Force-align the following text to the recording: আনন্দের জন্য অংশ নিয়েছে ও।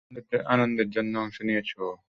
আনন্দের 0.47 0.87
জন্য 0.89 1.13
অংশ 1.17 1.37
নিয়েছে 1.41 1.75
ও। 1.81 1.91